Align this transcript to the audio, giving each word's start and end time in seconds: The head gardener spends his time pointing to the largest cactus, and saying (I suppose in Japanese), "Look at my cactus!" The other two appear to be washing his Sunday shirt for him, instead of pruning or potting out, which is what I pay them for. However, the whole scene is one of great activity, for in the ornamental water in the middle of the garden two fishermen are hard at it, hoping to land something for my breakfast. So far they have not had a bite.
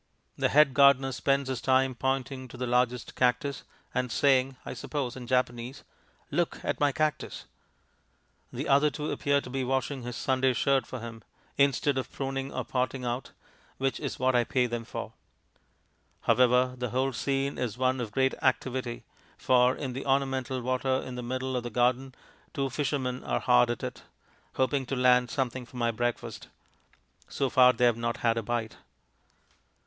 The 0.35 0.49
head 0.49 0.73
gardener 0.73 1.11
spends 1.11 1.47
his 1.47 1.61
time 1.61 1.93
pointing 1.93 2.47
to 2.47 2.57
the 2.57 2.65
largest 2.65 3.13
cactus, 3.13 3.63
and 3.93 4.11
saying 4.11 4.57
(I 4.65 4.73
suppose 4.73 5.15
in 5.15 5.27
Japanese), 5.27 5.83
"Look 6.31 6.59
at 6.65 6.79
my 6.79 6.91
cactus!" 6.91 7.45
The 8.51 8.67
other 8.67 8.89
two 8.89 9.11
appear 9.11 9.41
to 9.41 9.49
be 9.51 9.63
washing 9.63 10.01
his 10.01 10.15
Sunday 10.15 10.53
shirt 10.53 10.87
for 10.87 11.01
him, 11.01 11.21
instead 11.55 11.99
of 11.99 12.11
pruning 12.11 12.51
or 12.51 12.65
potting 12.65 13.05
out, 13.05 13.29
which 13.77 13.99
is 13.99 14.17
what 14.17 14.33
I 14.35 14.43
pay 14.43 14.65
them 14.65 14.85
for. 14.85 15.13
However, 16.21 16.73
the 16.75 16.89
whole 16.89 17.13
scene 17.13 17.59
is 17.59 17.77
one 17.77 18.01
of 18.01 18.11
great 18.11 18.33
activity, 18.41 19.03
for 19.37 19.75
in 19.75 19.93
the 19.93 20.07
ornamental 20.07 20.61
water 20.63 20.95
in 21.03 21.13
the 21.13 21.21
middle 21.21 21.55
of 21.55 21.61
the 21.61 21.69
garden 21.69 22.15
two 22.55 22.71
fishermen 22.71 23.23
are 23.23 23.39
hard 23.41 23.69
at 23.69 23.83
it, 23.83 24.01
hoping 24.55 24.87
to 24.87 24.95
land 24.95 25.29
something 25.29 25.63
for 25.63 25.77
my 25.77 25.91
breakfast. 25.91 26.47
So 27.29 27.51
far 27.51 27.71
they 27.71 27.85
have 27.85 27.97
not 27.97 28.17
had 28.25 28.35
a 28.35 28.41
bite. 28.41 28.77